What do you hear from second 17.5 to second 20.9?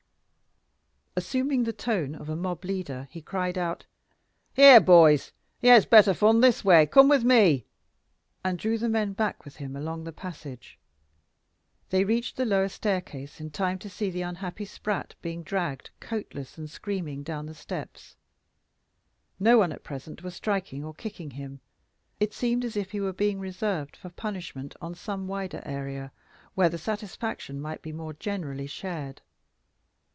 steps. No one at present was striking